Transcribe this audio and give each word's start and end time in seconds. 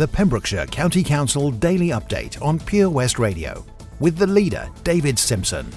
the 0.00 0.08
Pembrokeshire 0.08 0.64
County 0.64 1.04
Council 1.04 1.50
Daily 1.50 1.88
Update 1.88 2.40
on 2.40 2.58
Pure 2.58 2.88
West 2.88 3.18
Radio 3.18 3.66
with 3.98 4.16
the 4.16 4.26
leader, 4.26 4.66
David 4.82 5.18
Simpson. 5.18 5.70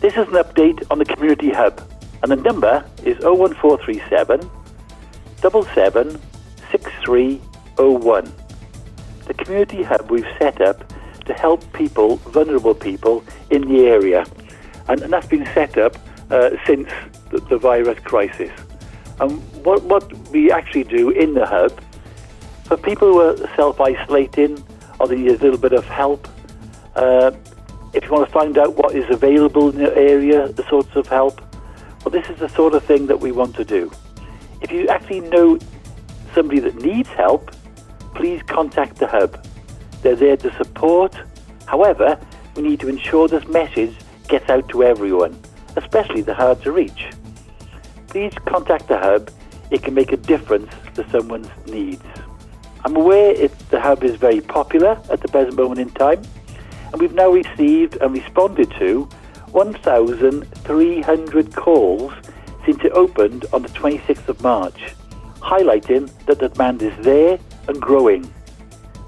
This 0.00 0.12
is 0.12 0.28
an 0.28 0.34
update 0.34 0.86
on 0.92 1.00
the 1.00 1.04
Community 1.04 1.50
Hub, 1.50 1.82
and 2.22 2.30
the 2.30 2.36
number 2.36 2.84
is 3.04 3.18
01437 3.18 4.48
77 5.38 6.20
6301. 6.70 8.32
The 9.26 9.34
Community 9.34 9.82
Hub 9.82 10.08
we've 10.08 10.24
set 10.38 10.60
up 10.60 10.84
to 11.24 11.34
help 11.34 11.64
people, 11.72 12.18
vulnerable 12.18 12.76
people, 12.76 13.24
in 13.50 13.62
the 13.62 13.86
area, 13.88 14.24
and, 14.86 15.02
and 15.02 15.12
that's 15.12 15.26
been 15.26 15.46
set 15.46 15.76
up 15.76 15.96
uh, 16.30 16.50
since 16.64 16.88
the, 17.30 17.40
the 17.40 17.58
virus 17.58 17.98
crisis. 18.04 18.52
And 19.18 19.42
what, 19.64 19.82
what 19.82 20.12
we 20.28 20.52
actually 20.52 20.84
do 20.84 21.10
in 21.10 21.34
the 21.34 21.44
hub, 21.44 21.76
for 22.72 22.82
people 22.82 23.08
who 23.08 23.20
are 23.20 23.36
self-isolating 23.54 24.64
or 24.98 25.06
they 25.06 25.16
need 25.16 25.28
a 25.28 25.36
little 25.36 25.58
bit 25.58 25.74
of 25.74 25.84
help, 25.84 26.26
uh, 26.96 27.30
if 27.92 28.02
you 28.02 28.10
want 28.10 28.26
to 28.26 28.32
find 28.32 28.56
out 28.56 28.76
what 28.76 28.94
is 28.94 29.04
available 29.10 29.68
in 29.68 29.78
your 29.78 29.92
area, 29.92 30.48
the 30.48 30.66
sorts 30.70 30.96
of 30.96 31.06
help, 31.06 31.42
well, 32.02 32.10
this 32.10 32.30
is 32.30 32.38
the 32.38 32.48
sort 32.48 32.72
of 32.72 32.82
thing 32.82 33.08
that 33.08 33.20
we 33.20 33.30
want 33.30 33.54
to 33.56 33.64
do. 33.64 33.92
If 34.62 34.72
you 34.72 34.88
actually 34.88 35.20
know 35.20 35.58
somebody 36.34 36.60
that 36.60 36.76
needs 36.76 37.10
help, 37.10 37.50
please 38.14 38.40
contact 38.44 38.96
the 38.96 39.06
hub. 39.06 39.46
They're 40.00 40.16
there 40.16 40.38
to 40.38 40.56
support. 40.56 41.14
However, 41.66 42.18
we 42.56 42.62
need 42.62 42.80
to 42.80 42.88
ensure 42.88 43.28
this 43.28 43.46
message 43.48 43.94
gets 44.28 44.48
out 44.48 44.66
to 44.70 44.82
everyone, 44.82 45.38
especially 45.76 46.22
the 46.22 46.32
hard 46.32 46.62
to 46.62 46.72
reach. 46.72 47.10
Please 48.08 48.32
contact 48.46 48.88
the 48.88 48.96
hub. 48.96 49.30
It 49.70 49.82
can 49.82 49.92
make 49.92 50.12
a 50.12 50.16
difference 50.16 50.72
to 50.94 51.06
someone's 51.10 51.50
needs. 51.66 52.02
I'm 52.84 52.96
aware 52.96 53.30
it, 53.30 53.56
the 53.70 53.80
hub 53.80 54.02
is 54.02 54.16
very 54.16 54.40
popular 54.40 55.00
at 55.10 55.20
the 55.20 55.28
present 55.28 55.54
moment 55.56 55.78
in 55.80 55.90
time, 55.90 56.20
and 56.92 57.00
we've 57.00 57.14
now 57.14 57.30
received 57.30 57.96
and 58.00 58.12
responded 58.12 58.72
to 58.78 59.08
1,300 59.52 61.54
calls 61.54 62.12
since 62.66 62.82
it 62.84 62.90
opened 62.92 63.46
on 63.52 63.62
the 63.62 63.68
26th 63.68 64.26
of 64.28 64.42
March, 64.42 64.94
highlighting 65.38 66.10
that 66.26 66.40
the 66.40 66.48
demand 66.48 66.82
is 66.82 66.92
there 67.04 67.38
and 67.68 67.80
growing. 67.80 68.28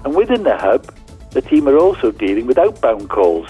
And 0.05 0.15
within 0.15 0.43
the 0.43 0.55
hub, 0.55 0.95
the 1.31 1.41
team 1.41 1.67
are 1.67 1.77
also 1.77 2.11
dealing 2.11 2.47
with 2.47 2.57
outbound 2.57 3.09
calls 3.09 3.49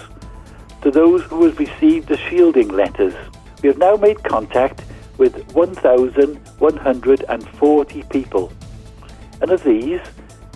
to 0.81 0.89
those 0.89 1.21
who 1.23 1.45
have 1.45 1.59
received 1.59 2.07
the 2.07 2.17
shielding 2.17 2.69
letters. 2.69 3.13
We 3.61 3.69
have 3.69 3.77
now 3.77 3.95
made 3.95 4.23
contact 4.23 4.81
with 5.17 5.53
1,140 5.53 8.03
people. 8.03 8.51
And 9.41 9.51
of 9.51 9.63
these, 9.63 10.01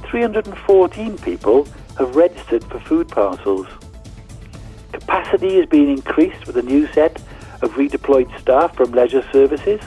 314 0.03 1.17
people 1.19 1.67
have 1.97 2.15
registered 2.15 2.63
for 2.65 2.79
food 2.79 3.07
parcels. 3.07 3.67
Capacity 4.91 5.57
is 5.57 5.65
being 5.65 5.89
increased 5.89 6.47
with 6.47 6.57
a 6.57 6.61
new 6.61 6.87
set 6.87 7.21
of 7.61 7.71
redeployed 7.73 8.39
staff 8.39 8.75
from 8.75 8.91
leisure 8.91 9.27
services 9.31 9.81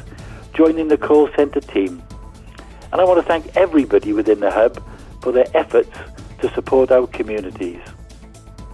joining 0.54 0.88
the 0.88 0.98
call 0.98 1.28
centre 1.34 1.60
team. 1.60 2.02
And 2.92 3.00
I 3.00 3.04
want 3.04 3.18
to 3.20 3.26
thank 3.26 3.56
everybody 3.56 4.12
within 4.12 4.40
the 4.40 4.50
hub 4.50 4.82
for 5.22 5.32
their 5.32 5.46
efforts 5.54 5.96
to 6.40 6.52
support 6.52 6.90
our 6.90 7.06
communities. 7.06 7.80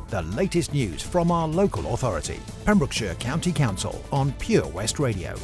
The 0.08 0.22
latest 0.22 0.72
news 0.72 1.02
from 1.02 1.30
our 1.30 1.46
local 1.46 1.94
authority, 1.94 2.41
Pembrokeshire 2.64 3.14
County 3.16 3.52
Council 3.52 4.02
on 4.11 4.33
Pure 4.33 4.66
West 4.69 4.98
Radio. 4.98 5.36